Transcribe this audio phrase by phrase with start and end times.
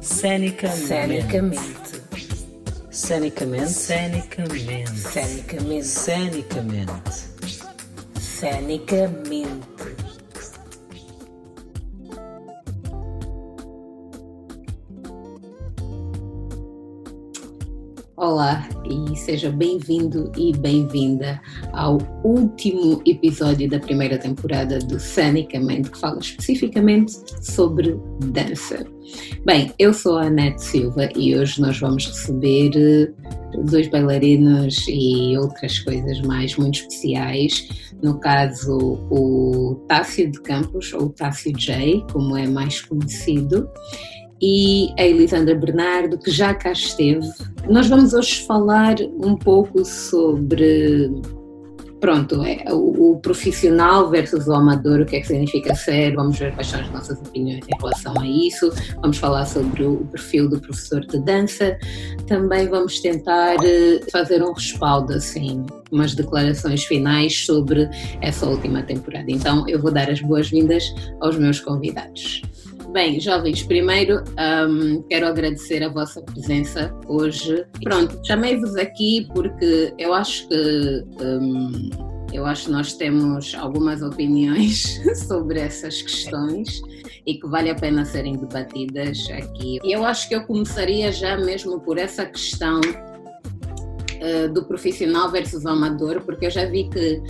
[0.00, 0.86] Cenicamente.
[0.88, 2.00] Cenicamente.
[2.90, 3.68] Cenicamente.
[3.68, 4.92] Cenicamente.
[5.12, 5.84] Cenicamente.
[5.84, 7.12] Cenicamente.
[8.40, 9.79] Cenicamente.
[18.20, 21.40] Olá e seja bem-vindo e bem-vinda
[21.72, 28.86] ao último episódio da primeira temporada do Cenicamente, que fala especificamente sobre dança.
[29.46, 33.10] Bem, eu sou a Anete Silva e hoje nós vamos receber eh,
[33.64, 37.90] dois bailarinos e outras coisas mais muito especiais.
[38.02, 43.66] No caso, o Tássio de Campos, ou Tássio J, como é mais conhecido,
[44.40, 47.28] e a Elisandra Bernardo, que já cá esteve.
[47.68, 51.10] Nós vamos hoje falar um pouco sobre,
[52.00, 56.38] pronto, é, o, o, profissional versus o amador, o que é que significa ser, vamos
[56.38, 58.72] ver quais são as nossas opiniões em relação a isso,
[59.02, 61.76] vamos falar sobre o perfil do professor de dança,
[62.26, 67.90] também vamos tentar eh, fazer um respaldo, assim, umas declarações finais sobre
[68.22, 69.26] essa última temporada.
[69.28, 72.40] Então, eu vou dar as boas-vindas aos meus convidados.
[72.92, 74.24] Bem, jovens, primeiro
[74.68, 77.64] um, quero agradecer a vossa presença hoje.
[77.84, 81.90] Pronto, chamei-vos aqui porque eu acho que um,
[82.32, 86.82] eu acho que nós temos algumas opiniões sobre essas questões
[87.24, 89.78] e que vale a pena serem debatidas aqui.
[89.84, 96.22] Eu acho que eu começaria já mesmo por essa questão uh, do profissional versus amador,
[96.22, 97.22] porque eu já vi que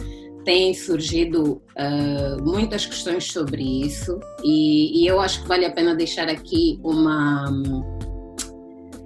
[0.45, 5.95] têm surgido uh, muitas questões sobre isso e, e, eu acho que vale a pena
[5.95, 7.51] deixar aqui uma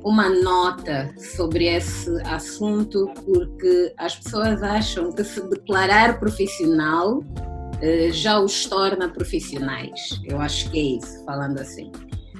[0.04, 8.38] uma nota sobre esse assunto porque as pessoas acham que se declarar profissional uh, já
[8.38, 10.20] os torna profissionais.
[10.24, 11.90] Eu acho que é isso, falando assim.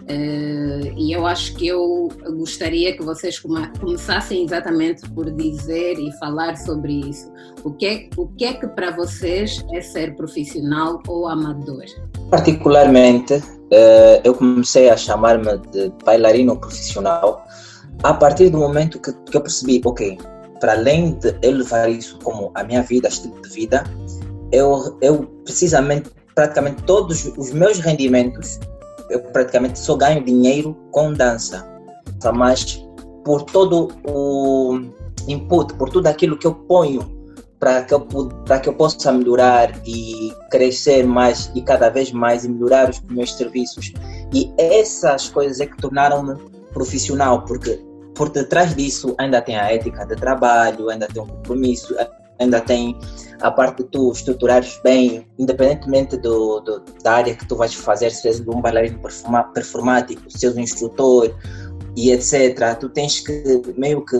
[0.05, 6.56] Uh, e eu acho que eu gostaria que vocês começassem exatamente por dizer e falar
[6.56, 7.33] sobre isso.
[7.64, 11.84] O que é, o que, é que para vocês é ser profissional ou amador?
[12.31, 17.47] Particularmente, uh, eu comecei a chamar-me de bailarino profissional
[18.03, 20.19] a partir do momento que, que eu percebi, ok,
[20.60, 23.84] para além de eu levar isso como a minha vida, estilo de vida,
[24.53, 28.59] eu, eu precisamente, praticamente todos os meus rendimentos
[29.10, 31.66] eu praticamente só ganho dinheiro com dança,
[32.34, 32.84] mas
[33.25, 34.81] por todo o
[35.28, 37.12] input, por tudo aquilo que eu ponho
[37.59, 38.00] para que eu
[38.44, 43.00] para que eu possa melhorar e crescer mais e cada vez mais e melhorar os
[43.03, 43.92] meus serviços.
[44.32, 46.36] E essas coisas é que tornaram-me
[46.72, 47.81] profissional porque
[48.15, 51.94] por detrás disso ainda tem a ética de trabalho ainda tem um compromisso
[52.39, 52.99] ainda tem
[53.41, 58.11] a parte de tu estruturares bem, independentemente do, do, da área que tu vais fazer,
[58.11, 58.99] se és um bailarino
[59.53, 61.34] performático, se és um instrutor
[61.97, 62.77] e etc.
[62.78, 64.19] Tu tens que meio que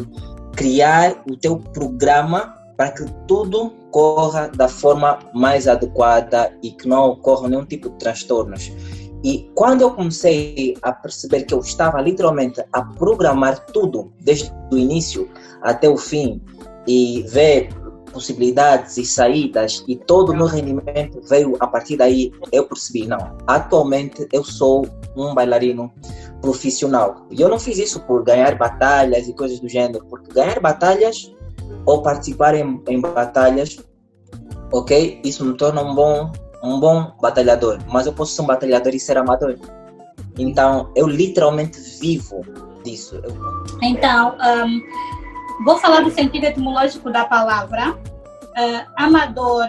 [0.57, 7.11] criar o teu programa para que tudo corra da forma mais adequada e que não
[7.11, 8.73] ocorra nenhum tipo de transtornos.
[9.23, 14.77] E quando eu comecei a perceber que eu estava literalmente a programar tudo, desde o
[14.77, 15.31] início
[15.63, 16.43] até o fim,
[16.87, 17.71] e ver
[18.15, 22.33] possibilidades e saídas e todo o meu rendimento veio a partir daí.
[22.53, 24.87] Eu percebi, não, atualmente eu sou
[25.17, 25.93] um bailarino
[26.41, 27.27] profissional.
[27.31, 31.35] E eu não fiz isso por ganhar batalhas e coisas do gênero, porque ganhar batalhas
[31.85, 33.79] ou participar em, em batalhas,
[34.73, 36.33] ok, isso me torna um bom,
[36.63, 37.79] um bom batalhador.
[37.89, 39.59] Mas eu posso ser um batalhador e ser amador.
[40.39, 42.41] Então, eu literalmente vivo
[42.85, 43.21] disso.
[43.83, 44.81] Então, um
[45.63, 49.69] Vou falar do sentido etimológico da palavra uh, amador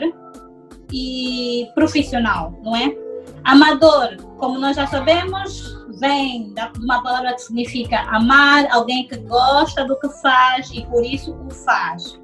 [0.92, 2.96] e profissional, não é?
[3.44, 9.86] Amador, como nós já sabemos, vem de uma palavra que significa amar, alguém que gosta
[9.86, 12.20] do que faz e por isso o faz.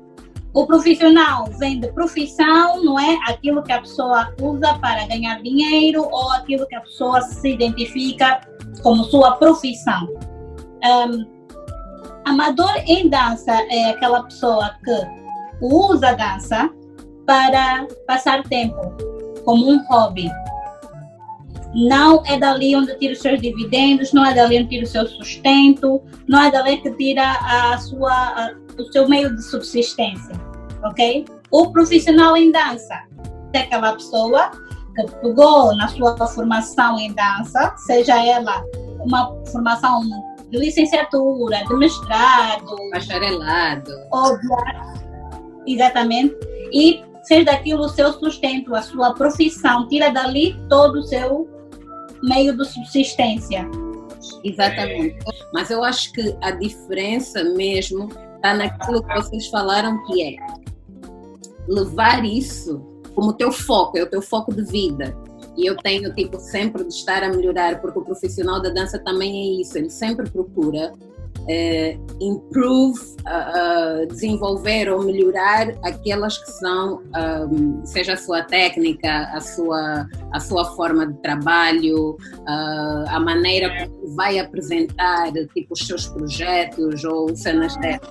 [0.54, 3.18] O profissional vem de profissão, não é?
[3.28, 8.42] Aquilo que a pessoa usa para ganhar dinheiro ou aquilo que a pessoa se identifica
[8.84, 10.10] como sua profissão.
[10.84, 11.41] Um,
[12.26, 15.22] Amador em dança é aquela pessoa que
[15.62, 16.70] usa a dança
[17.26, 18.80] para passar tempo,
[19.44, 20.30] como um hobby.
[21.74, 25.08] Não é dali onde tira os seus dividendos, não é dali onde tira o seu
[25.08, 30.36] sustento, não é dali que tira a sua, a, o seu meio de subsistência,
[30.84, 31.26] ok?
[31.50, 33.02] O profissional em dança
[33.54, 34.52] é aquela pessoa
[34.96, 38.64] que pegou na sua formação em dança, seja ela
[39.00, 40.02] uma formação
[40.58, 43.92] licenciatura, de mestrado, bacharelado,
[45.66, 46.36] exatamente,
[46.74, 51.48] e fez daquilo o seu sustento, a sua profissão, tira dali todo o seu
[52.24, 53.70] meio de subsistência.
[54.44, 55.18] Exatamente.
[55.54, 60.36] Mas eu acho que a diferença mesmo está naquilo que vocês falaram que é
[61.68, 62.82] levar isso
[63.14, 65.16] como teu foco, é o teu foco de vida.
[65.58, 69.60] E eu tenho, tipo, sempre de estar a melhorar, porque o profissional da dança também
[69.60, 70.94] é isso, ele sempre procura
[71.42, 77.02] uh, improve, uh, uh, desenvolver ou melhorar aquelas que são,
[77.52, 82.18] um, seja a sua técnica, a sua, a sua forma de trabalho,
[83.08, 88.10] a maneira como vai apresentar tipo, os seus projetos ou cenas dessas.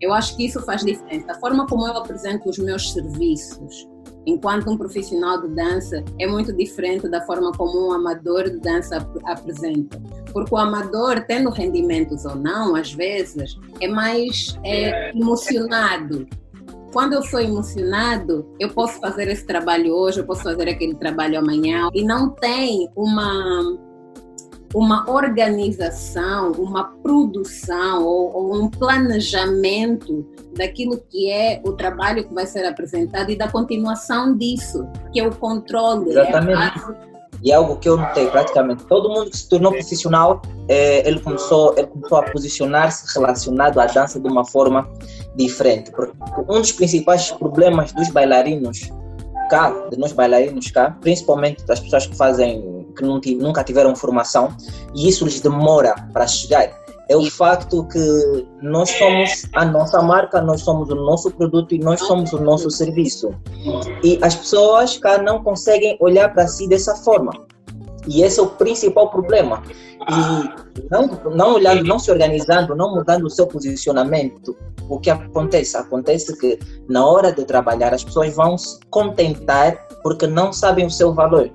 [0.00, 1.32] Eu acho que isso faz diferença.
[1.32, 3.86] A forma como eu apresento os meus serviços,
[4.26, 9.06] enquanto um profissional de dança é muito diferente da forma como um amador de dança
[9.24, 10.00] apresenta.
[10.32, 16.26] Porque o amador, tendo rendimentos ou não, às vezes, é mais é, emocionado.
[16.92, 21.38] Quando eu sou emocionado, eu posso fazer esse trabalho hoje, eu posso fazer aquele trabalho
[21.38, 23.76] amanhã, e não tem uma
[24.74, 30.26] uma organização, uma produção ou, ou, um planejamento
[30.56, 35.26] daquilo que é o trabalho que vai ser apresentado e da continuação disso, que é
[35.26, 36.10] o controle.
[36.10, 36.80] É Exatamente.
[37.10, 41.20] É e algo que eu notei praticamente todo mundo que se tornou profissional é, ele
[41.20, 44.88] começou ele começou a posicionar-se relacionado à dança de uma forma
[45.36, 46.16] diferente porque
[46.48, 48.90] um dos principais problemas dos bailarinos
[49.50, 54.54] cá de nós bailarinos cá principalmente das pessoas que fazem que nunca tiveram formação
[54.94, 56.84] e isso lhes demora para chegar.
[57.08, 61.78] É o facto que nós somos a nossa marca, nós somos o nosso produto e
[61.78, 63.34] nós somos o nosso serviço.
[64.02, 67.32] E as pessoas cá não conseguem olhar para si dessa forma.
[68.06, 69.62] E esse é o principal problema.
[70.08, 74.56] E não, não olhando, não se organizando, não mudando o seu posicionamento,
[74.88, 75.76] o que acontece?
[75.76, 76.58] Acontece que
[76.88, 81.50] na hora de trabalhar as pessoas vão se contentar porque não sabem o seu valor.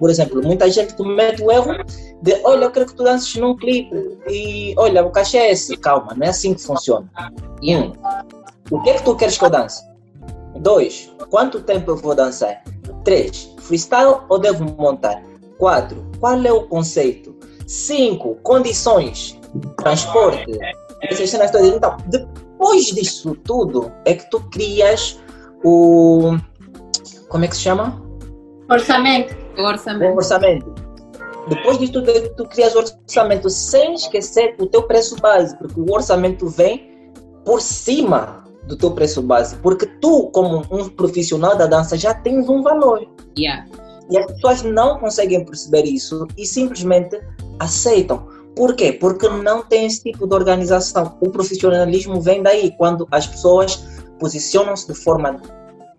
[0.00, 1.74] Por exemplo, muita gente comete o erro
[2.22, 5.76] de, olha, eu quero que tu dances num clipe e, olha, o cachê é esse.
[5.76, 7.06] Calma, não é assim que funciona.
[7.60, 7.92] E um,
[8.70, 9.84] o que é que tu queres que eu dance?
[10.58, 12.62] Dois, quanto tempo eu vou dançar?
[13.04, 15.22] Três, freestyle ou devo montar?
[15.58, 17.36] Quatro, qual é o conceito?
[17.66, 19.38] Cinco, condições,
[19.76, 20.58] transporte,
[21.02, 21.68] essas cenas todas.
[21.68, 25.20] Então, depois disso tudo, é que tu crias
[25.62, 26.36] o.
[27.28, 28.02] Como é que se chama?
[28.70, 29.39] Orçamento.
[29.60, 30.12] O orçamento.
[30.12, 30.74] O orçamento.
[31.48, 32.02] Depois disso, tu,
[32.36, 36.90] tu crias orçamento sem esquecer o teu preço base, porque o orçamento vem
[37.44, 42.48] por cima do teu preço base, porque tu, como um profissional da dança, já tens
[42.48, 43.06] um valor.
[43.38, 43.66] Yeah.
[44.10, 47.20] E as pessoas não conseguem perceber isso e simplesmente
[47.58, 48.28] aceitam.
[48.54, 48.92] Por quê?
[48.92, 51.16] Porque não tem esse tipo de organização.
[51.20, 53.82] O profissionalismo vem daí, quando as pessoas
[54.18, 55.40] posicionam-se de forma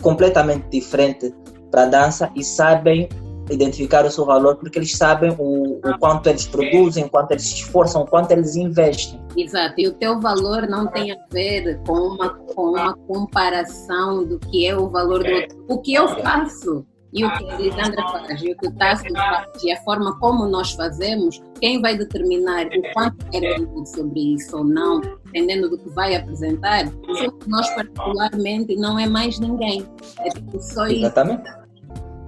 [0.02, 1.34] completamente diferente
[1.72, 3.08] para a dança e sabem
[3.50, 7.56] identificar o seu valor porque eles sabem o, o quanto eles produzem, quanto eles se
[7.56, 9.20] esforçam, quanto eles investem.
[9.36, 14.40] Exato, e o teu valor não tem a ver com uma, com uma comparação do
[14.40, 15.66] que é o valor do outro.
[15.68, 19.14] O que eu faço e o que a Lisandra faz, e o que o Tássio
[19.14, 24.58] faz, e a forma como nós fazemos, quem vai determinar o quanto quer sobre isso
[24.58, 26.88] ou não, dependendo do que vai apresentar,
[27.18, 29.86] somos nós particularmente e não é mais ninguém.
[30.20, 31.06] É tipo só isso.
[31.06, 31.61] Exatamente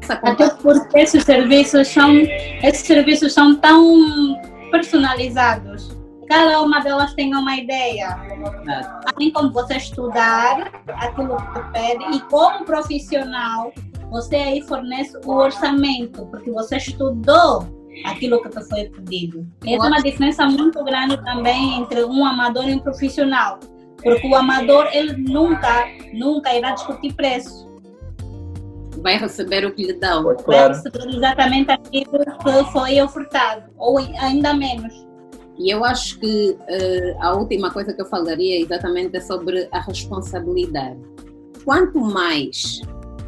[0.09, 2.13] até porque esses serviços são,
[2.61, 4.39] esses serviços são tão
[4.71, 5.95] personalizados.
[6.27, 8.17] Cada uma delas tem uma ideia.
[9.05, 13.71] Assim como você estudar aquilo que pede e como profissional,
[14.09, 17.67] você aí fornece o orçamento, porque você estudou
[18.05, 19.45] aquilo que te foi pedido.
[19.65, 23.59] É uma diferença muito grande também entre um amador e um profissional.
[24.01, 27.72] Porque o amador, ele nunca, nunca irá discutir preço
[29.03, 30.23] vai receber o que lhe dão.
[30.37, 30.45] Claro.
[30.45, 35.05] Vai receber exatamente aquilo que foi ofertado, ou ainda menos.
[35.59, 39.81] E eu acho que uh, a última coisa que eu falaria exatamente é sobre a
[39.81, 40.99] responsabilidade.
[41.63, 42.81] Quanto mais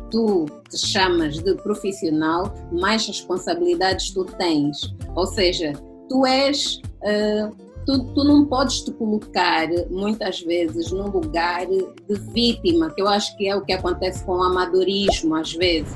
[0.09, 4.95] tu te chamas de profissional, mais responsabilidades tu tens.
[5.13, 5.73] Ou seja,
[6.09, 12.91] tu és uh, tu, tu não podes te colocar muitas vezes num lugar de vítima,
[12.91, 15.95] que eu acho que é o que acontece com o amadorismo às vezes.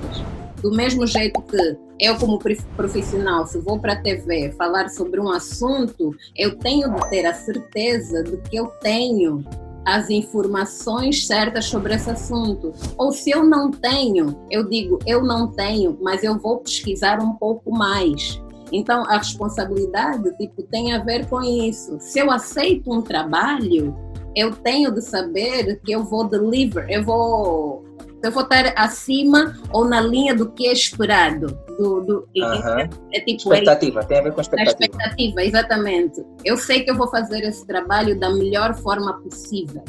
[0.62, 2.40] Do mesmo jeito que eu, como
[2.76, 7.34] profissional, se vou para a TV falar sobre um assunto, eu tenho de ter a
[7.34, 9.44] certeza de que eu tenho
[9.86, 12.74] as informações certas sobre esse assunto.
[12.98, 17.34] Ou se eu não tenho, eu digo, eu não tenho, mas eu vou pesquisar um
[17.34, 18.42] pouco mais.
[18.72, 21.98] Então, a responsabilidade tipo, tem a ver com isso.
[22.00, 23.96] Se eu aceito um trabalho,
[24.36, 27.84] eu tenho de saber que eu vou deliver, eu vou,
[28.24, 31.48] eu vou estar acima ou na linha do que é esperado
[31.78, 32.02] do.
[32.02, 32.88] do Aham.
[33.12, 33.54] é tipo.
[33.54, 34.86] é- Expectativa, tem a ver com a expectativa.
[34.86, 36.24] expectativa, exatamente.
[36.46, 39.84] Eu sei que eu vou fazer esse trabalho da melhor forma possível.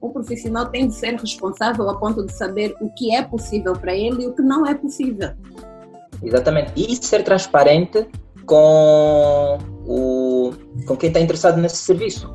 [0.00, 3.94] O profissional tem de ser responsável a ponto de saber o que é possível para
[3.94, 5.30] ele e o que não é possível.
[6.22, 6.72] Exatamente.
[6.76, 8.08] E ser transparente
[8.46, 10.52] com, o,
[10.86, 12.32] com quem está interessado nesse serviço.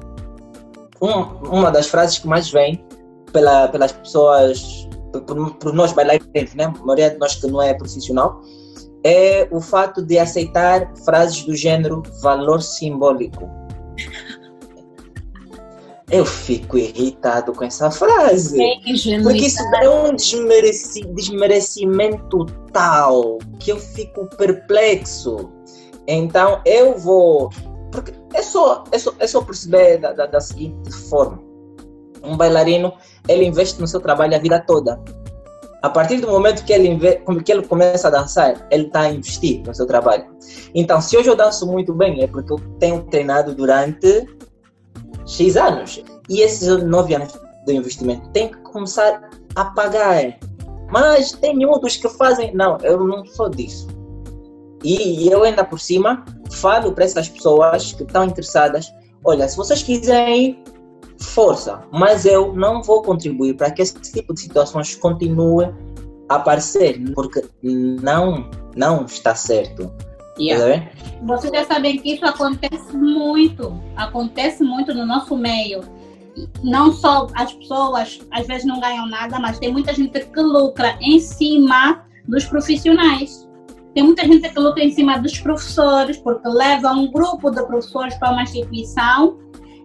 [1.02, 2.84] Um- uma das frases que mais vem
[3.32, 4.88] pela, pelas pessoas,
[5.28, 6.66] por, por- nós bailarinos, né?
[6.66, 8.42] a maioria de nós que não é profissional,
[9.04, 13.50] é o fato de aceitar frases do gênero valor simbólico.
[16.14, 18.56] Eu fico irritado com essa frase.
[19.24, 25.50] Porque isso é um desmereci- desmerecimento tal que eu fico perplexo.
[26.08, 27.50] Então eu vou.
[27.92, 31.40] Porque é só, é só, é só perceber da, da, da seguinte forma:
[32.24, 32.94] um bailarino
[33.28, 35.02] ele investe no seu trabalho a vida toda.
[35.82, 36.98] A partir do momento que ele,
[37.44, 40.26] que ele começa a dançar, ele está a investir no seu trabalho.
[40.74, 44.26] Então, se hoje eu danço muito bem, é porque eu tenho treinado durante
[45.26, 46.04] X anos.
[46.30, 47.34] E esses nove anos
[47.66, 50.38] do investimento tem que começar a pagar.
[50.92, 52.54] Mas tem outros que fazem.
[52.54, 53.88] Não, eu não sou disso.
[54.84, 59.82] E eu ainda por cima falo para essas pessoas que estão interessadas: olha, se vocês
[59.82, 60.62] quiserem,
[61.18, 65.66] força, mas eu não vou contribuir para que esse tipo de situações continue
[66.30, 69.92] a aparecer, porque não, não está certo.
[70.40, 70.80] Yeah.
[70.80, 70.92] Tá?
[71.24, 75.82] Vocês já sabem que isso acontece muito, acontece muito no nosso meio.
[76.64, 80.98] Não só as pessoas às vezes não ganham nada, mas tem muita gente que lucra
[81.00, 83.48] em cima dos profissionais.
[83.94, 88.16] Tem muita gente que lucra em cima dos professores, porque leva um grupo de professores
[88.16, 89.38] para uma instituição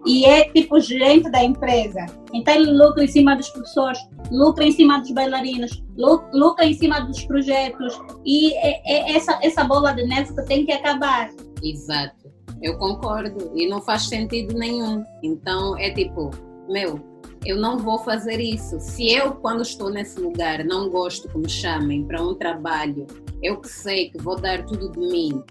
[0.05, 2.05] e é tipo gerente da empresa.
[2.33, 3.99] Então ele lucra em cima dos professores,
[4.31, 7.99] lucra em cima dos bailarinos, lu- lucra em cima dos projetos.
[8.25, 11.29] E é, é essa, essa bola de neve que tem que acabar.
[11.63, 12.29] Exato.
[12.61, 13.51] Eu concordo.
[13.55, 15.03] E não faz sentido nenhum.
[15.23, 16.31] Então é tipo,
[16.67, 16.99] meu,
[17.45, 18.79] eu não vou fazer isso.
[18.79, 23.07] Se eu, quando estou nesse lugar, não gosto que me chamem para um trabalho,
[23.41, 25.41] eu que sei que vou dar tudo de mim,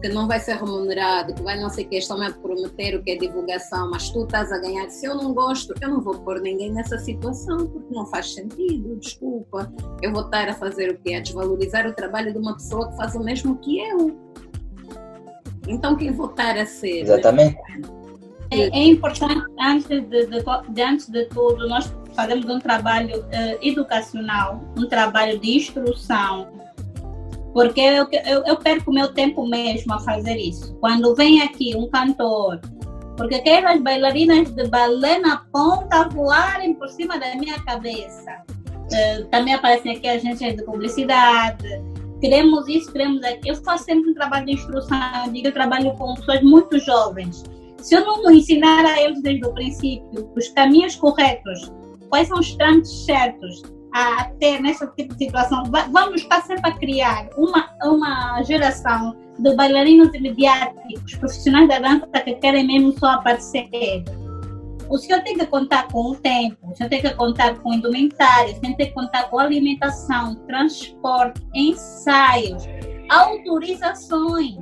[0.00, 3.02] que não vai ser remunerado, que vai não sei o que, estão-me a prometer o
[3.02, 4.88] que é divulgação, mas tu estás a ganhar.
[4.90, 8.96] Se eu não gosto, eu não vou pôr ninguém nessa situação, porque não faz sentido,
[8.96, 9.72] desculpa.
[10.02, 11.14] Eu vou estar a fazer o quê?
[11.14, 14.16] A desvalorizar o trabalho de uma pessoa que faz o mesmo que eu.
[15.66, 17.00] Então, quem vou estar a ser?
[17.02, 17.56] Exatamente.
[18.50, 20.26] É, é importante, antes de, de-
[20.70, 26.48] de- antes de tudo, nós fazemos um trabalho eh, educacional, um trabalho de instrução,
[27.52, 30.74] porque eu, eu, eu perco meu tempo mesmo a fazer isso.
[30.76, 32.60] Quando vem aqui um cantor,
[33.16, 38.42] porque aquelas bailarinas de balé na ponta voarem por cima da minha cabeça.
[38.92, 41.82] Eh, também aparecem aqui agências de publicidade.
[42.20, 43.56] Queremos isso, queremos aquilo.
[43.56, 47.42] Eu faço sempre um trabalho de instrução, eu digo, eu trabalho com pessoas muito jovens
[47.82, 51.72] se eu não ensinar a eles desde o princípio os caminhos corretos,
[52.08, 53.62] quais são os trâmites certos
[53.94, 59.16] a ter nesse tipo de situação, va- vamos estar sempre a criar uma, uma geração
[59.38, 64.04] de bailarinos imediáticos, profissionais da dança que querem mesmo só aparecer.
[64.88, 68.56] O senhor tem que contar com o tempo, o senhor tem que contar com indumentárias,
[68.56, 72.64] o tem que contar com alimentação, transporte, ensaios,
[73.10, 74.56] autorizações.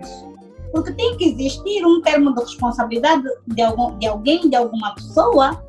[0.72, 5.64] Porque tem que existir um termo de responsabilidade de, algum, de alguém, de alguma pessoa.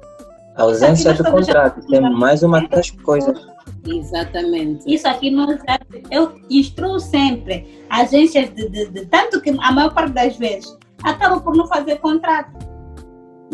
[0.57, 3.47] A ausência nós contrato tem mais uma das coisas.
[3.85, 4.83] Exatamente.
[4.91, 6.03] Isso aqui não serve.
[6.11, 11.39] Eu instruo sempre agências de, de, de- Tanto que a maior parte das vezes acaba
[11.39, 12.51] por não fazer contrato.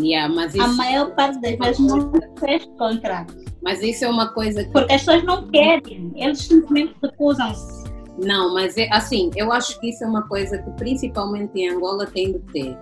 [0.00, 3.32] Yeah, mas, A isso, maior parte das vezes não fez contrato.
[3.62, 7.84] mas isso é uma coisa que Porque as pessoas não querem, eles simplesmente recusam-se.
[8.18, 12.06] Não, mas é, assim, eu acho que isso é uma coisa que principalmente em Angola
[12.06, 12.76] tem de ter.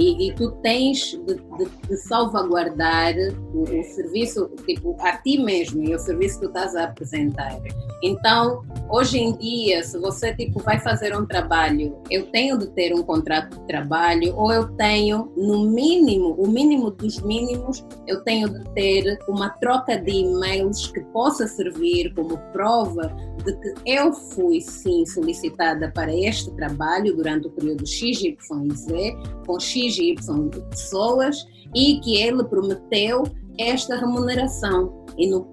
[0.00, 3.14] E, e tu tens de, de- de salvaguardar
[3.52, 7.60] o, o serviço, tipo, a ti mesmo e o serviço que tu estás a apresentar.
[8.02, 12.94] Então, hoje em dia, se você tipo, vai fazer um trabalho, eu tenho de ter
[12.94, 18.48] um contrato de trabalho, ou eu tenho, no mínimo, o mínimo dos mínimos, eu tenho
[18.48, 23.14] de ter uma troca de e-mails que possa servir como prova
[23.44, 29.16] de que eu fui sim solicitada para este trabalho durante o período X, e Z,
[29.46, 31.36] com X e Y de pessoas,
[31.74, 33.22] e que ele prometeu
[33.58, 35.04] esta remuneração.
[35.18, 35.44] E no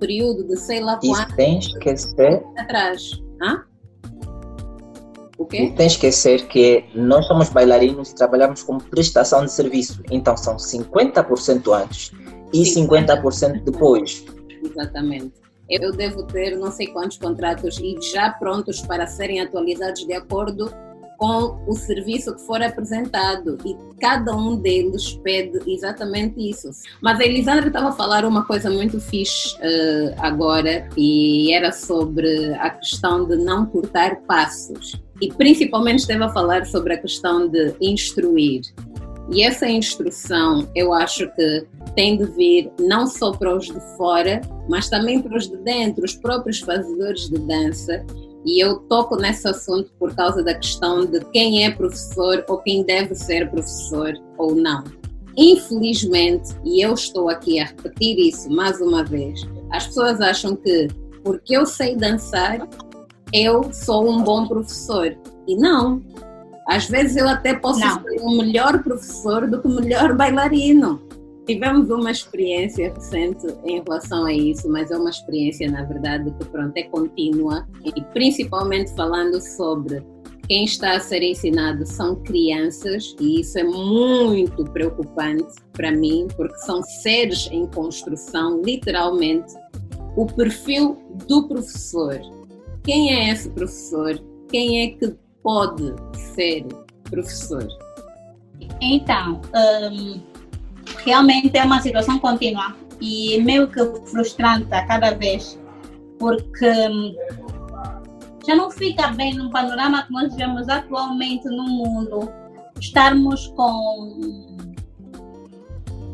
[0.00, 3.22] período de sei lá E quanto tens que ser, atrás.
[3.42, 3.64] Hã?
[5.38, 5.74] O e quê?
[5.76, 10.02] tens que ser que nós somos bailarinos e trabalhamos com prestação de serviço.
[10.10, 12.12] Então são 50% antes
[12.52, 14.24] e 50% depois.
[14.64, 15.32] Exatamente.
[15.68, 20.70] eu devo ter não sei quantos contratos e já prontos para serem atualizados de acordo
[21.22, 26.68] com o serviço que for apresentado e cada um deles pede exatamente isso.
[27.00, 32.52] Mas a Elisandra estava a falar uma coisa muito fixe uh, agora e era sobre
[32.54, 37.72] a questão de não cortar passos e principalmente esteve a falar sobre a questão de
[37.80, 38.62] instruir.
[39.30, 41.64] E essa instrução eu acho que
[41.94, 46.04] tem de vir não só para os de fora, mas também para os de dentro,
[46.04, 48.04] os próprios fazedores de dança,
[48.44, 52.84] e eu toco nesse assunto por causa da questão de quem é professor ou quem
[52.84, 54.84] deve ser professor ou não.
[55.36, 60.88] Infelizmente, e eu estou aqui a repetir isso mais uma vez, as pessoas acham que
[61.24, 62.68] porque eu sei dançar,
[63.32, 65.16] eu sou um bom professor.
[65.46, 66.02] E não.
[66.68, 68.02] Às vezes eu até posso não.
[68.02, 71.00] ser um melhor professor do que o melhor bailarino.
[71.46, 76.44] Tivemos uma experiência recente em relação a isso, mas é uma experiência, na verdade, que
[76.46, 80.04] pronto, é contínua e principalmente falando sobre
[80.48, 86.56] quem está a ser ensinado são crianças e isso é muito preocupante para mim, porque
[86.58, 89.52] são seres em construção, literalmente.
[90.16, 92.20] O perfil do professor.
[92.84, 94.22] Quem é esse professor?
[94.48, 95.94] Quem é que pode
[96.34, 96.66] ser
[97.08, 97.66] professor?
[98.80, 99.40] Então,
[99.90, 100.31] um
[101.04, 105.58] realmente é uma situação contínua e meio que frustrante a cada vez,
[106.18, 107.14] porque hum,
[108.46, 112.28] já não fica bem no panorama que nós vemos atualmente no mundo
[112.80, 114.56] estarmos com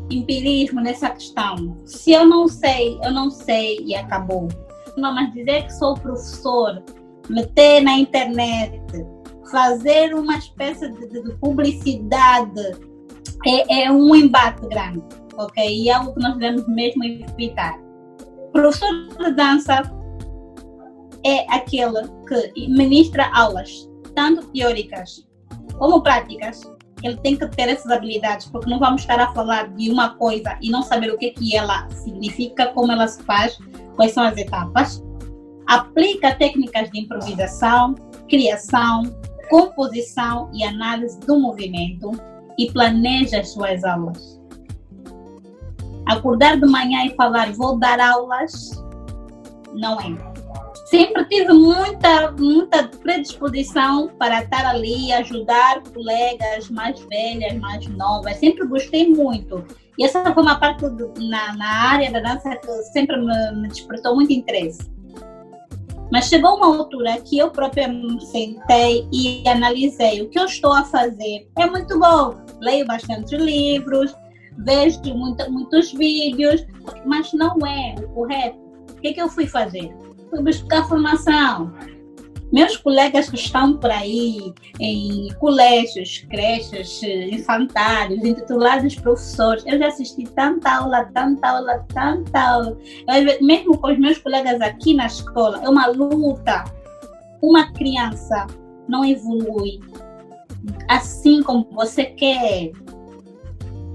[0.09, 1.77] empirismo nessa questão.
[1.85, 4.47] Se eu não sei, eu não sei e acabou.
[4.97, 6.83] Não, mas dizer que sou professor,
[7.29, 8.81] meter na internet,
[9.51, 12.88] fazer uma espécie de, de publicidade
[13.45, 15.03] é, é um embate grande,
[15.37, 15.65] ok?
[15.65, 17.79] E é algo que nós devemos mesmo evitar.
[18.51, 19.81] Professor de dança
[21.25, 25.27] é aquele que ministra aulas, tanto teóricas
[25.77, 26.61] como práticas.
[27.01, 30.57] Ele tem que ter essas habilidades, porque não vamos estar a falar de uma coisa
[30.61, 33.57] e não saber o que, que ela significa, como ela se faz,
[33.95, 35.01] quais são as etapas.
[35.67, 37.95] Aplica técnicas de improvisação,
[38.27, 39.03] criação,
[39.49, 42.11] composição e análise do movimento
[42.59, 44.39] e planeja as suas aulas.
[46.05, 48.83] Acordar de manhã e falar vou dar aulas
[49.73, 50.29] não é.
[50.87, 58.37] Sempre tive muita, muita predisposição para estar ali, ajudar colegas mais velhas, mais novas.
[58.37, 59.63] Sempre gostei muito.
[59.99, 63.67] E essa foi uma parte do, na, na área da dança que sempre me, me
[63.67, 64.89] despertou muito interesse.
[66.11, 67.87] Mas chegou uma altura que eu própria
[68.31, 71.47] sentei e analisei o que eu estou a fazer.
[71.57, 74.15] É muito bom, leio bastante livros,
[74.57, 76.65] vejo muito, muitos vídeos,
[77.05, 78.57] mas não é o correto.
[78.91, 79.95] O que, que eu fui fazer?
[80.29, 81.73] Fui buscar formação.
[82.51, 90.23] Meus colegas que estão por aí em colégios, creches, infantários, intitulados professores, eu já assisti
[90.23, 92.77] tanta aula, tanta aula, tanta aula.
[93.07, 96.63] Eu, mesmo com os meus colegas aqui na escola, é uma luta.
[97.41, 98.47] Uma criança
[98.87, 99.79] não evolui
[100.87, 102.71] assim como você quer.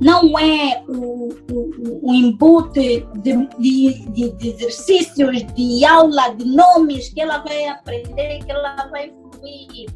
[0.04, 7.22] Não é o, o, o embute de, de, de, exercícios, de aula, de nomes que
[7.22, 9.88] ela vai aprender, que ela vai fluir.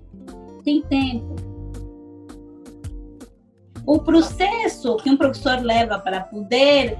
[0.64, 1.37] Tem tempo.
[3.85, 6.97] O processo que um professor leva para poder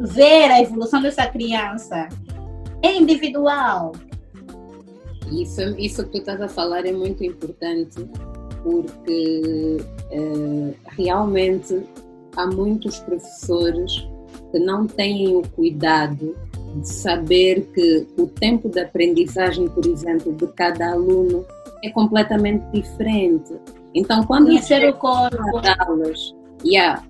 [0.00, 2.08] ver a evolução dessa criança
[2.82, 3.92] é individual.
[5.30, 8.04] Isso, isso que tu estás a falar é muito importante
[8.64, 9.76] porque
[10.10, 11.86] uh, realmente
[12.36, 14.06] há muitos professores
[14.50, 16.36] que não têm o cuidado
[16.76, 21.44] de saber que o tempo de aprendizagem, por exemplo, de cada aluno
[21.82, 23.54] é completamente diferente.
[23.94, 27.04] Então, quando eu chego em sala de aulas, yeah,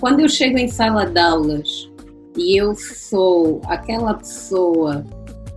[0.00, 1.90] quando eu chego em sala de aulas
[2.36, 5.04] e eu sou aquela pessoa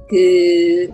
[0.10, 0.90] que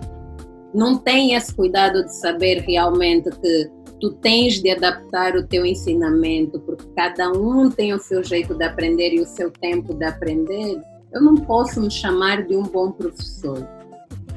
[0.74, 3.70] não tem esse cuidado de saber realmente que
[4.04, 8.66] tu tens de adaptar o teu ensinamento, porque cada um tem o seu jeito de
[8.66, 10.82] aprender e o seu tempo de aprender,
[11.13, 13.66] eu não posso me chamar de um bom professor.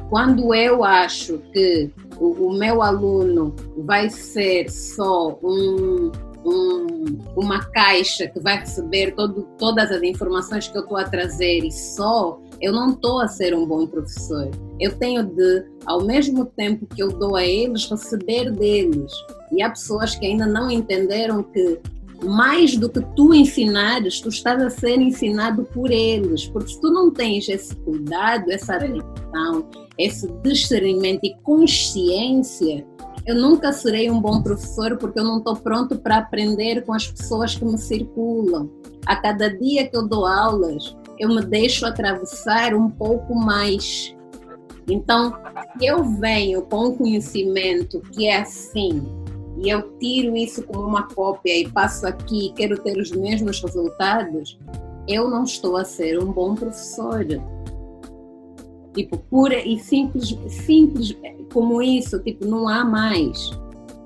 [0.08, 6.12] Quando eu acho que o, o meu aluno vai ser só um,
[6.46, 11.64] um, uma caixa que vai receber todo, todas as informações que eu estou a trazer
[11.64, 14.50] e só, eu não estou a ser um bom professor.
[14.78, 19.12] Eu tenho de, ao mesmo tempo que eu dou a eles, receber deles.
[19.52, 21.80] E há pessoas que ainda não entenderam que
[22.22, 26.46] mais do que tu ensinares, tu estás a ser ensinado por eles.
[26.46, 32.86] Porque se tu não tens esse cuidado, essa percepção, esse discernimento e consciência,
[33.26, 37.08] eu nunca serei um bom professor porque eu não estou pronto para aprender com as
[37.08, 38.70] pessoas que me circulam.
[39.04, 44.14] A cada dia que eu dou aulas, eu me deixo atravessar um pouco mais.
[44.88, 45.36] Então,
[45.80, 49.04] eu venho com um conhecimento que é assim,
[49.58, 53.60] e eu tiro isso como uma cópia e passo aqui e quero ter os mesmos
[53.60, 54.56] resultados,
[55.08, 57.26] eu não estou a ser um bom professor.
[58.96, 61.14] Tipo, pura e simples, simples
[61.52, 63.50] como isso, tipo, não há mais.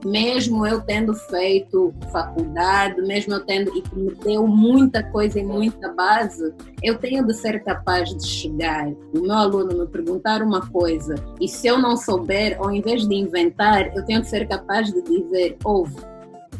[0.05, 5.45] Mesmo eu tendo feito faculdade, mesmo eu tendo e que me deu muita coisa e
[5.45, 10.67] muita base, eu tenho de ser capaz de chegar, o meu aluno me perguntar uma
[10.71, 14.91] coisa e se eu não souber, ao invés de inventar, eu tenho de ser capaz
[14.91, 15.95] de dizer, ouve,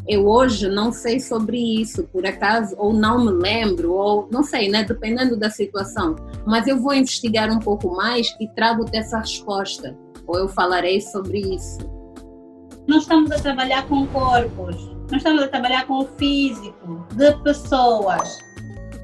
[0.07, 4.69] eu hoje não sei sobre isso, por acaso, ou não me lembro, ou não sei,
[4.69, 4.83] né?
[4.83, 6.15] Dependendo da situação.
[6.45, 11.39] Mas eu vou investigar um pouco mais e trago-te essa resposta, ou eu falarei sobre
[11.39, 12.01] isso
[12.87, 14.75] nós estamos a trabalhar com corpos,
[15.09, 18.37] nós estamos a trabalhar com o físico de pessoas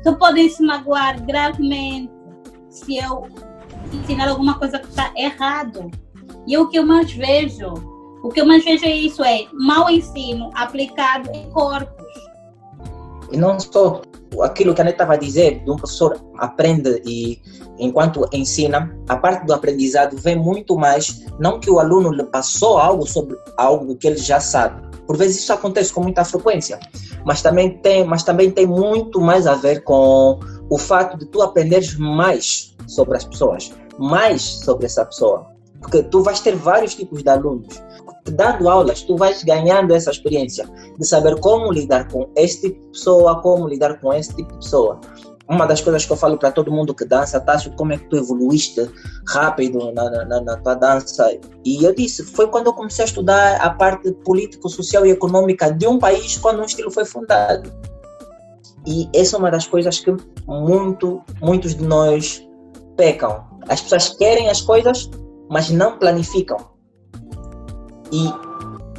[0.03, 2.11] que podem se magoar gravemente
[2.69, 3.27] se eu
[3.93, 5.89] ensinar alguma coisa que está errado.
[6.45, 7.73] E o que eu mais vejo,
[8.23, 12.07] o que eu mais vejo é isso, é mau ensino aplicado em corpos.
[13.31, 14.01] E não só
[14.41, 17.41] aquilo que a Aneta estava a dizer, de um professor aprende e
[17.79, 22.77] enquanto ensina, a parte do aprendizado vem muito mais, não que o aluno lhe passou
[22.77, 24.87] algo sobre algo que ele já sabe.
[25.05, 26.79] Por vezes isso acontece com muita frequência,
[27.25, 31.41] mas também tem, mas também tem muito mais a ver com o fato de tu
[31.41, 35.47] aprenderes mais sobre as pessoas, mais sobre essa pessoa.
[35.79, 37.81] Porque tu vais ter vários tipos de alunos
[38.31, 42.87] dando aulas, tu vais ganhando essa experiência de saber como lidar com este tipo de
[42.89, 44.99] pessoa, como lidar com este tipo de pessoa.
[45.49, 48.09] Uma das coisas que eu falo para todo mundo que dança, Tássio, como é que
[48.09, 48.89] tu evoluíste
[49.29, 51.37] rápido na, na, na, tua dança?
[51.63, 55.71] E eu disse, foi quando eu comecei a estudar a parte político, social e econômica
[55.71, 57.71] de um país quando um estilo foi fundado.
[58.85, 60.13] E essa é uma das coisas que
[60.45, 62.45] muito, muitos de nós
[62.97, 63.45] pecam.
[63.69, 65.09] As pessoas querem as coisas,
[65.49, 66.76] mas não planificam
[68.11, 68.47] e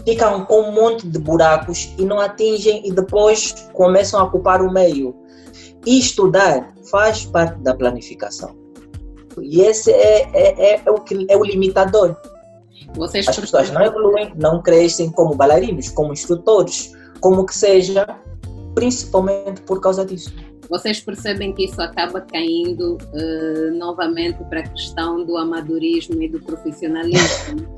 [0.09, 4.73] ficam com um monte de buracos e não atingem e depois começam a ocupar o
[4.73, 5.14] meio.
[5.87, 8.57] E estudar faz parte da planificação.
[9.40, 12.16] E esse é, é, é, é o, que, é o limitador.
[12.94, 18.07] Vocês As pessoas não evoluem, não crescem como bailarinos, como instrutores, como que seja,
[18.75, 20.33] principalmente por causa disso.
[20.68, 26.40] Vocês percebem que isso acaba caindo uh, novamente para a questão do amadorismo e do
[26.40, 27.78] profissionalismo.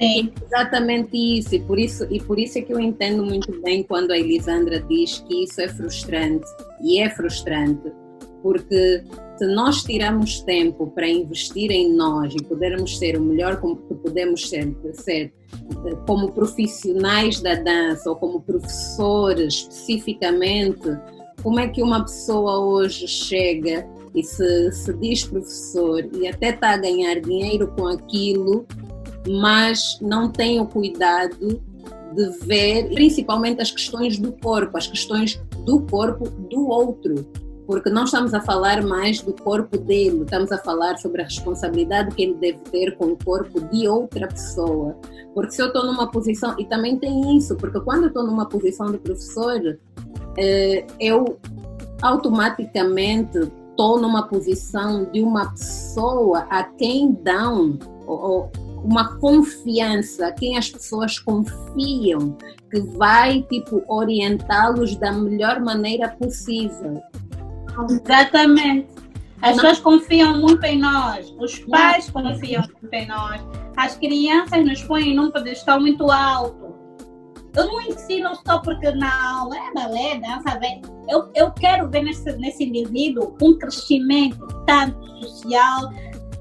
[0.00, 0.32] Sim.
[0.46, 1.54] Exatamente isso.
[1.54, 4.80] E por isso, e por isso é que eu entendo muito bem quando a Elisandra
[4.80, 6.46] diz que isso é frustrante.
[6.82, 7.92] E é frustrante,
[8.42, 9.04] porque
[9.36, 14.48] se nós tiramos tempo para investir em nós e podermos ser o melhor que podemos
[14.48, 15.32] ser, ser
[16.06, 20.88] como profissionais da dança ou como professores especificamente,
[21.42, 26.70] como é que uma pessoa hoje chega e se, se diz professor e até está
[26.70, 28.66] a ganhar dinheiro com aquilo
[29.28, 31.60] mas não tem o cuidado
[32.14, 37.26] de ver principalmente as questões do corpo, as questões do corpo do outro,
[37.66, 42.14] porque não estamos a falar mais do corpo dele, estamos a falar sobre a responsabilidade
[42.14, 44.96] que ele deve ter com o corpo de outra pessoa.
[45.34, 48.46] Porque se eu estou numa posição, e também tem isso, porque quando eu estou numa
[48.46, 49.78] posição de professor,
[50.36, 51.38] eh, eu
[52.02, 53.38] automaticamente
[53.70, 58.50] estou numa posição de uma pessoa a quem dão ou,
[58.84, 62.36] uma confiança, quem as pessoas confiam
[62.70, 67.02] que vai tipo orientá-los da melhor maneira possível.
[67.88, 68.88] Exatamente.
[69.42, 73.40] As pessoas confiam muito em nós, os pais confiam muito em nós,
[73.76, 76.70] as crianças nos põem num pedestal muito alto.
[77.56, 80.82] Eu não ensino só porque aula é balé, dança, bem.
[81.08, 85.90] Eu, eu quero ver nesse, nesse indivíduo um crescimento tanto social,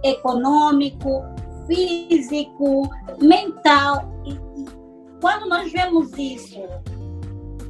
[0.04, 1.24] econômico,
[1.70, 2.90] físico,
[3.22, 4.12] mental.
[4.26, 4.36] E,
[5.22, 6.60] quando nós vemos isso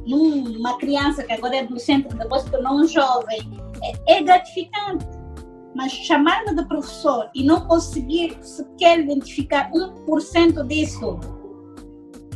[0.06, 3.40] numa criança que agora é adolescente, depois se tornou um jovem,
[3.82, 5.06] é, é gratificante.
[5.74, 11.20] Mas chamar-me de professor e não conseguir sequer identificar 1% disso.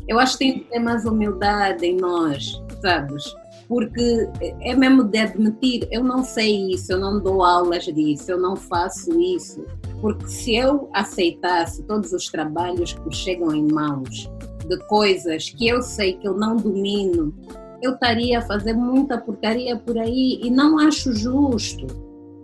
[0.06, 3.24] Eu acho que tem que ter mais humildade em nós, sabes?
[3.68, 4.28] Porque
[4.60, 8.56] é mesmo de admitir, eu não sei isso, eu não dou aulas disso, eu não
[8.56, 9.64] faço isso,
[10.00, 14.30] porque se eu aceitasse todos os trabalhos que chegam em mãos
[14.68, 17.34] de coisas que eu sei que eu não domino,
[17.82, 21.86] eu estaria a fazer muita porcaria por aí e não acho justo.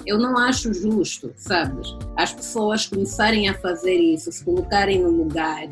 [0.06, 1.94] Eu não acho justo, sabes?
[2.16, 5.68] As pessoas começarem a fazer isso, se colocarem no lugar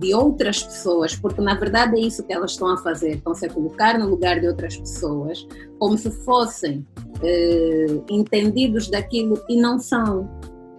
[0.00, 3.46] de outras pessoas, porque na verdade é isso que elas estão a fazer, estão -se
[3.46, 5.46] a colocar no lugar de outras pessoas,
[5.78, 6.86] como se fossem
[7.22, 10.28] eh, entendidos daquilo e não são.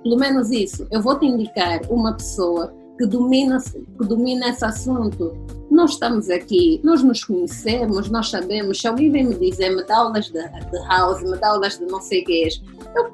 [0.03, 0.87] Pelo menos isso.
[0.91, 5.33] Eu vou te indicar uma pessoa que domina, que domina esse assunto.
[5.69, 8.81] Nós estamos aqui, nós nos conhecemos, nós sabemos.
[8.81, 12.49] Se alguém vem me dizer, me de, de house, me de não sei o que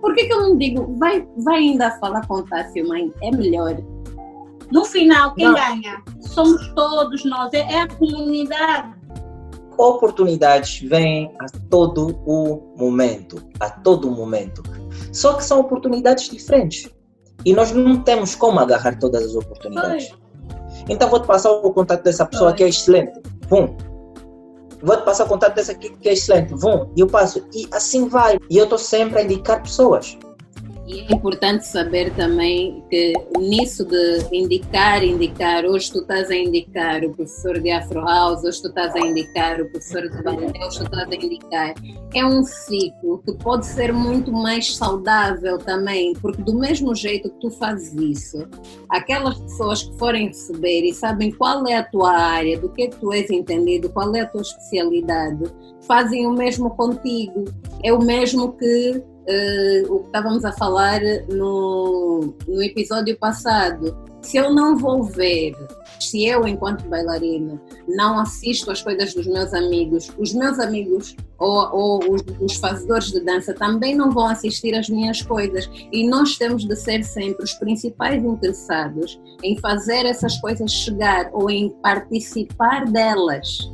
[0.02, 3.14] por que, eu não digo, vai, vai ainda falar com Tássio, mãe?
[3.22, 3.78] É melhor.
[4.72, 5.54] No final, quem não.
[5.54, 6.04] ganha?
[6.22, 8.98] Somos todos nós, é, é a comunidade
[9.78, 14.64] oportunidades vêm a todo o momento, a todo momento.
[15.14, 16.90] Só que são oportunidades diferentes.
[17.46, 20.12] E nós não temos como agarrar todas as oportunidades.
[20.90, 23.22] Então vou-te passar o contato dessa pessoa que é excelente.
[23.48, 23.76] Vum.
[24.82, 26.54] Vou-te passar o contato dessa aqui que é excelente.
[26.56, 26.92] Vum.
[26.96, 27.46] E eu passo.
[27.54, 28.40] E assim vai.
[28.50, 30.18] E eu estou sempre a indicar pessoas.
[30.88, 37.04] E é importante saber também que nisso de indicar, indicar, hoje tu estás a indicar
[37.04, 40.78] o professor de Afro House, hoje tu estás a indicar o professor de balé, hoje
[40.80, 41.74] tu estás a indicar,
[42.16, 47.40] é um ciclo que pode ser muito mais saudável também, porque do mesmo jeito que
[47.42, 48.48] tu fazes isso,
[48.88, 52.88] aquelas pessoas que forem receber e sabem qual é a tua área, do que é
[52.88, 55.44] que tu és entendido, qual é a tua especialidade,
[55.82, 57.44] fazem o mesmo contigo.
[57.84, 63.96] É o mesmo que uh, o que estávamos a falar no, no episódio passado.
[64.22, 65.56] Se eu não vou ver,
[66.00, 71.70] se eu, enquanto bailarina, não assisto às coisas dos meus amigos, os meus amigos ou,
[71.72, 75.70] ou os, os, fazedores de dança também não vão assistir às minhas coisas.
[75.92, 81.50] E nós temos de ser sempre os principais interessados em fazer essas coisas chegar ou
[81.50, 83.72] em participar delas.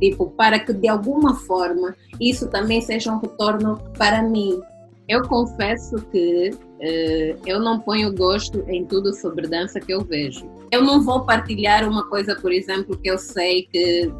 [0.00, 4.60] Tipo, para que de alguma forma isso também seja um retorno para mim.
[5.08, 10.50] Eu confesso que uh, eu não ponho gosto em tudo sobre dança que eu vejo.
[10.70, 14.10] Eu não vou partilhar uma coisa, por exemplo, que eu sei que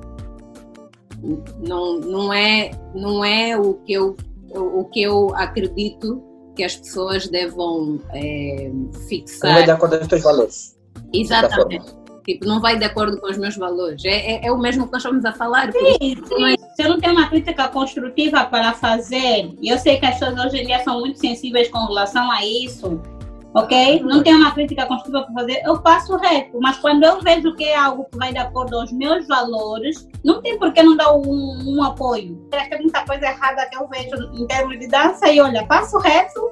[1.60, 4.16] não, não, é, não é o que, eu,
[4.50, 6.22] o que eu acredito
[6.54, 8.70] que as pessoas devam é,
[9.08, 9.52] fixar.
[9.52, 10.78] Não é de acordo com os teus valores.
[11.12, 12.05] Exatamente.
[12.26, 14.04] Tipo, não vai de acordo com os meus valores.
[14.04, 15.70] É, é, é o mesmo que nós estamos a falar.
[15.72, 16.56] Sim, sim.
[16.74, 20.44] Se eu não tenho uma crítica construtiva para fazer, e eu sei que as pessoas
[20.44, 23.00] hoje em dia são muito sensíveis com relação a isso,
[23.54, 24.02] ok?
[24.02, 26.58] Não tenho uma crítica construtiva para fazer, eu passo reto.
[26.60, 30.42] Mas quando eu vejo que é algo que vai de acordo aos meus valores, não
[30.42, 32.44] tem por que não dar um, um apoio.
[32.52, 35.64] Acho que tem muita coisa errada que eu vejo em termos de dança e olha,
[35.64, 36.50] passo reto,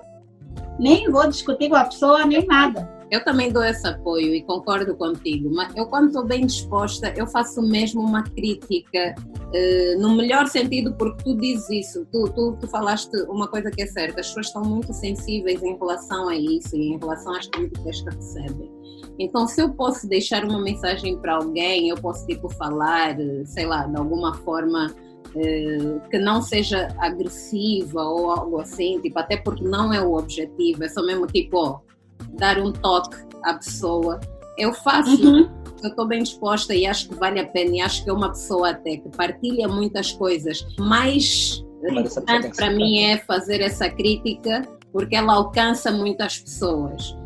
[0.79, 2.94] nem vou discutir com a pessoa, nem nada.
[3.11, 7.27] Eu também dou esse apoio e concordo contigo, mas eu quando estou bem disposta, eu
[7.27, 12.67] faço mesmo uma crítica uh, no melhor sentido, porque tu dizes isso, tu, tu, tu,
[12.69, 16.77] falaste uma coisa que é certa, as pessoas estão muito sensíveis em relação a isso
[16.77, 18.71] e em relação às críticas que recebem.
[19.19, 23.87] Então, se eu posso deixar uma mensagem para alguém, eu posso tipo falar, sei lá,
[23.87, 24.93] de alguma forma
[25.35, 30.83] uh, que não seja agressiva ou algo assim, tipo, até porque não é o objetivo,
[30.83, 31.81] é só mesmo tipo,
[32.33, 34.21] dar um toque à pessoa.
[34.59, 35.51] Eu faço, uhum.
[35.83, 37.77] eu estou bem disposta e acho que vale a pena.
[37.77, 40.67] E acho que é uma pessoa até que partilha muitas coisas.
[40.79, 47.17] Mais importante para mim é fazer essa crítica, porque ela alcança muitas pessoas.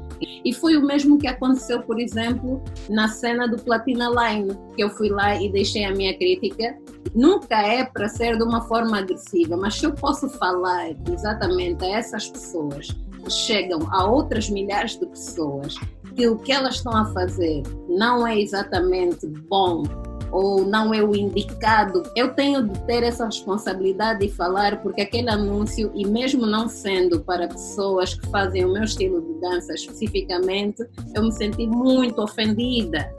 [0.45, 4.91] E foi o mesmo que aconteceu, por exemplo, na cena do Platina Line, que eu
[4.91, 6.77] fui lá e deixei a minha crítica.
[7.15, 11.99] Nunca é para ser de uma forma agressiva, mas se eu posso falar exatamente a
[11.99, 12.89] essas pessoas
[13.29, 15.75] chegam a outras milhares de pessoas
[16.15, 19.85] que o que elas estão a fazer não é exatamente bom
[20.31, 25.31] ou não é o indicado, eu tenho de ter essa responsabilidade de falar, porque aquele
[25.31, 30.85] anúncio, e mesmo não sendo para pessoas que fazem o meu estilo de dança especificamente,
[31.15, 33.11] eu me senti muito ofendida.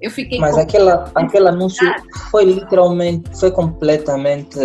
[0.00, 1.86] Eu fiquei Mas aquela, aquele anúncio
[2.30, 4.58] foi literalmente, foi completamente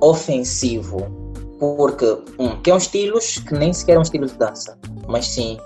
[0.00, 1.25] ofensivo
[1.58, 5.58] porque, um, tem uns estilos que nem sequer são estilos de dança, mas sim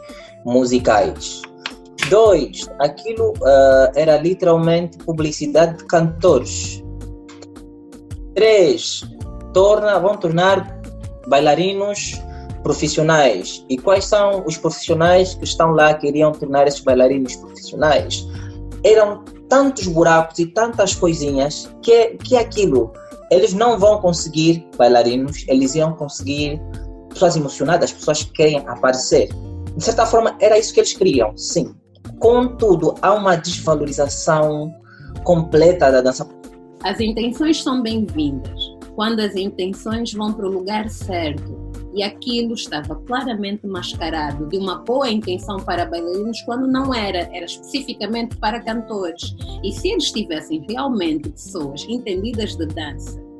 [0.45, 1.43] musicais.
[2.09, 6.83] Dois, aquilo uh, era literalmente publicidade de cantores.
[8.35, 9.03] Três,
[9.53, 10.81] torna, vão tornar
[11.27, 12.21] bailarinos
[12.63, 13.65] profissionais.
[13.69, 18.27] E quais são os profissionais que estão lá que iriam tornar esses bailarinos profissionais?
[18.85, 22.93] Eram tantos buracos e tantas coisinhas que, que aquilo
[23.31, 26.61] eles não vão conseguir bailarinos, eles iam conseguir
[27.09, 29.29] pessoas emocionadas, pessoas que querem aparecer.
[29.77, 31.75] De certa forma, era isso que eles queriam, sim.
[32.19, 34.75] Contudo, há uma desvalorização
[35.23, 36.29] completa da dança.
[36.83, 41.60] As intenções são bem-vindas quando as intenções vão para o lugar certo.
[41.95, 47.45] E aquilo estava claramente mascarado de uma boa intenção para bailarinos quando não era, era
[47.45, 49.35] especificamente para cantores.
[49.63, 53.31] E se eles tivessem realmente pessoas entendidas de dança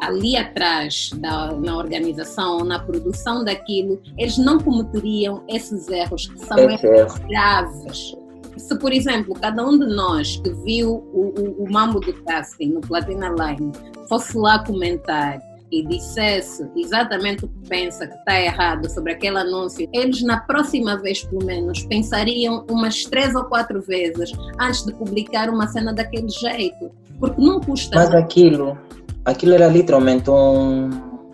[0.00, 6.58] ali atrás da, na organização, na produção daquilo, eles não cometeriam esses erros que são
[6.58, 8.14] erros graves.
[8.56, 12.70] Se, por exemplo, cada um de nós que viu o, o, o Mambo do Casting
[12.70, 13.72] no Platina Line
[14.08, 15.40] fosse lá comentar
[15.80, 20.96] e dissesse exatamente o que pensa que está errado sobre aquele anúncio, eles na próxima
[21.00, 26.28] vez, pelo menos, pensariam umas três ou quatro vezes antes de publicar uma cena daquele
[26.28, 26.90] jeito.
[27.18, 27.96] Porque não custa.
[27.96, 28.78] Mas aquilo,
[29.24, 30.90] aquilo era literalmente um,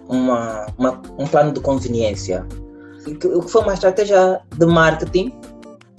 [0.08, 2.46] uma, uma, um plano de conveniência.
[3.06, 5.32] O que foi uma estratégia de marketing,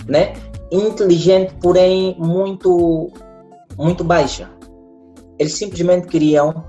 [0.08, 0.34] né?
[0.71, 3.12] inteligente, porém muito,
[3.77, 4.49] muito baixa.
[5.38, 6.63] Eles simplesmente queriam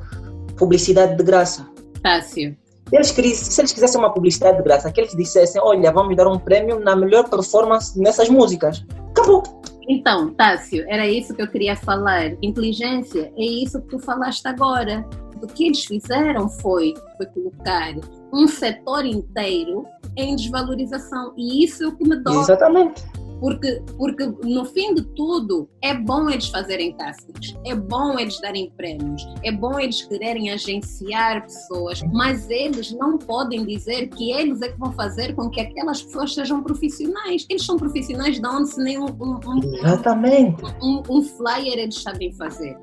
[0.63, 1.69] publicidade de graça.
[2.01, 2.57] Tássio.
[3.03, 6.29] Se eles, se eles quisessem uma publicidade de graça, que eles dissessem: Olha, vamos dar
[6.29, 8.85] um prêmio na melhor performance nessas músicas.
[9.11, 9.43] Acabou.
[9.89, 12.37] Então, Tássio, era isso que eu queria falar.
[12.41, 15.05] Inteligência é isso que tu falaste agora.
[15.43, 17.95] O que eles fizeram foi, foi colocar
[18.33, 19.85] um setor inteiro
[20.17, 21.33] em desvalorização.
[21.37, 22.37] E isso é o que me dói.
[22.37, 23.03] Exatamente.
[23.43, 28.71] Porque, porque no fim de tudo, é bom eles fazerem castings, é bom eles darem
[28.77, 34.69] prêmios, é bom eles quererem agenciar pessoas, mas eles não podem dizer que eles é
[34.69, 37.45] que vão fazer com que aquelas pessoas sejam profissionais.
[37.51, 40.63] Eles são profissionais de onde se nem um, um, um, Exatamente.
[40.81, 42.79] um, um flyer eles sabem fazer.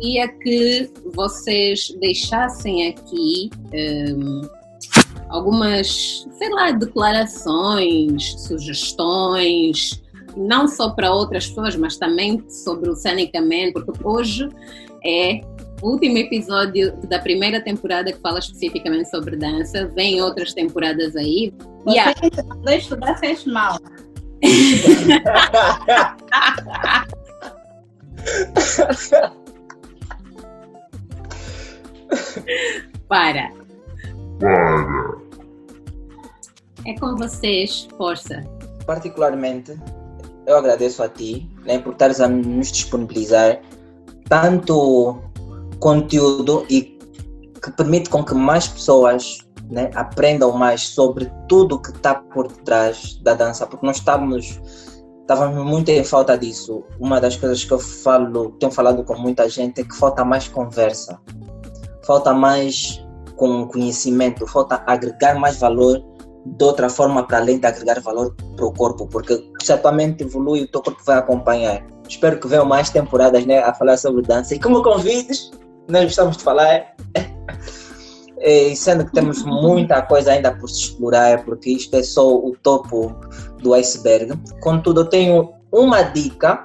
[0.00, 4.40] Queria que vocês deixassem aqui um,
[5.28, 10.02] algumas, sei lá, declarações, sugestões,
[10.36, 14.48] não só para outras pessoas, mas também sobre o Cenicamente, porque hoje
[15.04, 15.40] é
[15.82, 19.86] o último episódio da primeira temporada que fala especificamente sobre dança.
[19.94, 21.52] Vem outras temporadas aí.
[21.84, 22.14] Você yeah.
[22.14, 23.78] que mandou estudar fez mal.
[33.08, 33.52] Para.
[34.40, 35.05] Para.
[36.86, 38.44] É com vocês, força.
[38.86, 39.76] Particularmente,
[40.46, 43.60] eu agradeço a ti né, por estares a nos disponibilizar
[44.28, 45.20] tanto
[45.80, 46.96] conteúdo e
[47.60, 53.16] que permite com que mais pessoas né, aprendam mais sobre tudo que está por detrás
[53.16, 54.60] da dança, porque nós estávamos
[55.22, 56.84] estávamos muito em falta disso.
[57.00, 60.46] Uma das coisas que eu falo, tenho falado com muita gente é que falta mais
[60.46, 61.20] conversa,
[62.04, 66.00] falta mais com conhecimento, falta agregar mais valor
[66.46, 69.92] de outra forma para além de agregar valor para o corpo, porque se a tua
[69.92, 71.84] mente evolui, o teu corpo vai acompanhar.
[72.08, 75.50] Espero que venham mais temporadas né, a falar sobre dança e como convites,
[75.88, 76.94] nós gostamos de falar.
[78.38, 82.54] E sendo que temos muita coisa ainda por se explorar, porque isto é só o
[82.62, 83.12] topo
[83.62, 84.38] do iceberg.
[84.60, 86.62] Contudo, eu tenho uma dica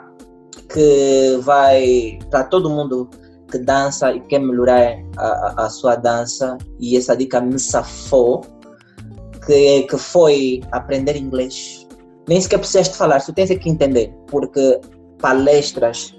[0.71, 3.09] que vai para todo mundo
[3.49, 8.41] que dança e quer melhorar a, a, sua dança, e essa dica me safou,
[9.45, 11.87] que, que foi aprender inglês.
[12.27, 14.79] Nem sequer precisaste falar, tu tens que entender, porque
[15.19, 16.15] palestras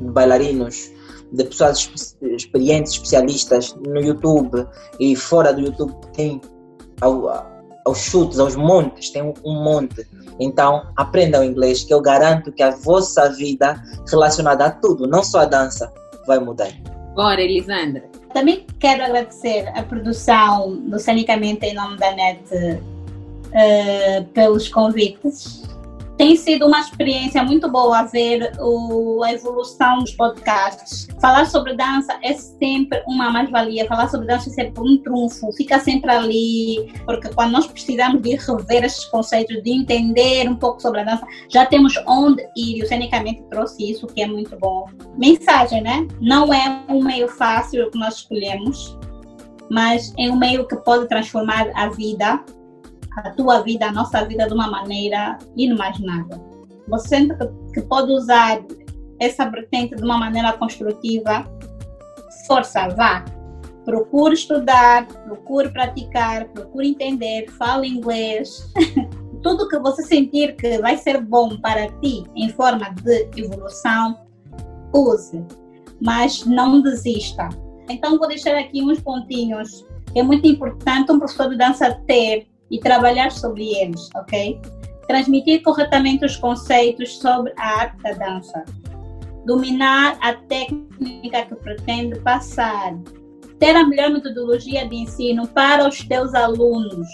[0.00, 0.90] de bailarinos,
[1.32, 4.66] de pessoas experientes, especialistas no YouTube
[5.00, 6.40] e fora do YouTube tem
[7.00, 7.28] ao,
[7.84, 10.06] aos chutes, aos montes, tem um monte.
[10.40, 15.40] Então, aprendam inglês, que eu garanto que a vossa vida relacionada a tudo, não só
[15.40, 15.92] a dança,
[16.26, 16.72] vai mudar.
[17.14, 18.13] Bora, Elisandra.
[18.34, 25.62] Também quero agradecer a produção do Sanicamente em nome da NET uh, pelos convites
[26.16, 31.08] tem sido uma experiência muito boa ver o, a evolução dos podcasts.
[31.20, 35.78] Falar sobre dança é sempre uma mais-valia, falar sobre dança é sempre um trunfo, fica
[35.80, 41.00] sempre ali, porque quando nós precisamos de rever esses conceitos, de entender um pouco sobre
[41.00, 44.86] a dança, já temos onde ir, o Cenicamente trouxe isso, que é muito bom.
[45.16, 46.06] Mensagem, né?
[46.20, 48.96] Não é um meio fácil que nós escolhemos,
[49.70, 52.44] mas é um meio que pode transformar a vida
[53.16, 56.38] a tua vida, a nossa vida de uma maneira inimaginável.
[56.88, 57.34] Você sente
[57.72, 58.62] que, pode usar
[59.20, 61.44] essa vertente de uma maneira construtiva?
[62.46, 63.24] Força, vá.
[63.84, 68.72] Procure estudar, procure praticar, procure entender, fale inglês.
[69.42, 74.18] Tudo que você sentir que vai ser bom para ti em forma de evolução,
[74.92, 75.44] use.
[76.00, 77.48] Mas não desista.
[77.88, 82.78] Então, vou deixar aqui uns pontinhos é muito importante um professor de dança ter e
[82.78, 84.60] trabalhar sobre eles, ok?
[85.06, 88.64] Transmitir corretamente os conceitos sobre a arte da dança.
[89.44, 92.96] Dominar a técnica que pretende passar.
[93.58, 97.08] ter a melhor metodologia de ensino para os teus alunos.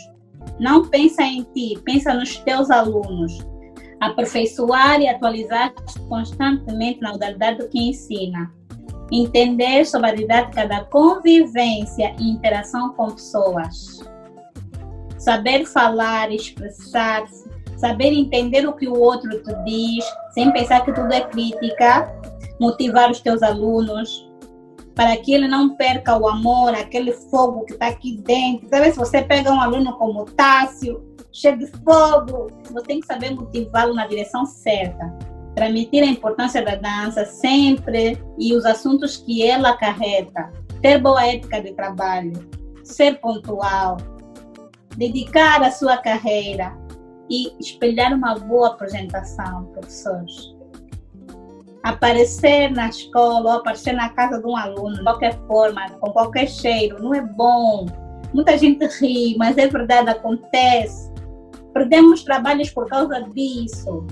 [0.58, 3.38] Não pensa em ti, pensa nos teus alunos.
[4.00, 5.72] Aperfeiçoar e atualizar
[6.08, 8.52] constantemente na modalidade que ensina.
[9.12, 14.02] Entender sobre a didática da convivência e interação com pessoas.
[15.20, 17.46] Saber falar, expressar-se,
[17.76, 22.10] saber entender o que o outro te diz, sem pensar que tudo é crítica,
[22.58, 24.30] motivar os teus alunos,
[24.94, 28.66] para que ele não perca o amor, aquele fogo que está aqui dentro.
[28.70, 33.34] Sabe, se você pega um aluno como Tássio, cheio de fogo, você tem que saber
[33.34, 35.14] motivá-lo na direção certa.
[35.54, 40.50] Transmitir a importância da dança sempre e os assuntos que ela acarreta.
[40.80, 42.32] Ter boa ética de trabalho,
[42.82, 43.98] ser pontual,
[44.96, 46.76] dedicar a sua carreira
[47.28, 50.60] e espelhar uma boa apresentação, professores
[51.82, 56.48] aparecer na escola ou aparecer na casa de um aluno, de qualquer forma, com qualquer
[56.48, 57.86] cheiro, não é bom.
[58.32, 61.10] Muita gente ri, mas é verdade, acontece.
[61.72, 64.06] Perdemos trabalhos por causa disso.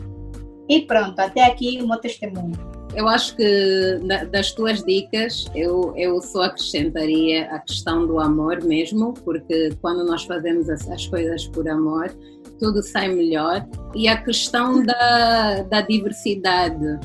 [0.68, 2.77] E pronto, até aqui o meu testemunho.
[2.94, 9.14] Eu acho que das tuas dicas, eu, eu só acrescentaria a questão do amor mesmo,
[9.24, 12.10] porque quando nós fazemos as coisas por amor,
[12.58, 13.66] tudo sai melhor.
[13.94, 16.98] E a questão da, da diversidade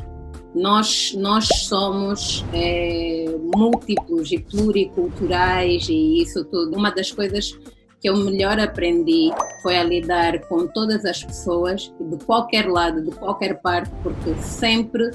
[0.55, 3.25] nós, nós somos é,
[3.55, 6.77] múltiplos e pluriculturais e isso tudo.
[6.77, 7.57] Uma das coisas
[7.99, 9.31] que eu melhor aprendi
[9.61, 15.09] foi a lidar com todas as pessoas, de qualquer lado, de qualquer parte, porque sempre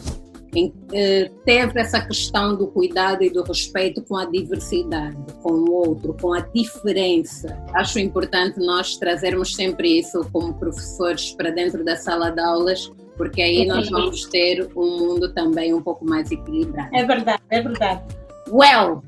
[1.44, 6.32] teve essa questão do cuidado e do respeito com a diversidade, com o outro, com
[6.32, 7.57] a diferença.
[7.74, 13.42] Acho importante nós trazermos sempre isso como professores para dentro da sala de aulas, porque
[13.42, 16.88] aí nós vamos ter um mundo também um pouco mais equilibrado.
[16.94, 18.03] É verdade, é verdade.
[18.51, 19.03] Well,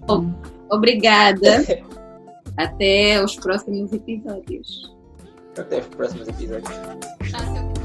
[0.70, 1.64] obrigada.
[2.56, 4.94] Até os próximos episódios.
[5.56, 7.79] Até os próximos episódios.